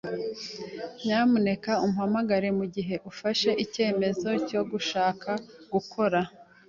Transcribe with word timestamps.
Nyamuneka 1.05 1.71
umpamagare 1.85 2.49
mugihe 2.59 2.95
wafashe 3.05 3.49
icyemezo 3.63 4.29
cyo 4.47 4.61
gushaka 4.71 5.29
gukora. 5.71 6.19